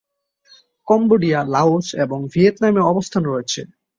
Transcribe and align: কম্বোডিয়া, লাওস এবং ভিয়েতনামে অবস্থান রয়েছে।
কম্বোডিয়া, 0.87 1.39
লাওস 1.45 1.87
এবং 2.03 2.19
ভিয়েতনামে 2.33 2.81
অবস্থান 2.91 3.23
রয়েছে। 3.25 3.61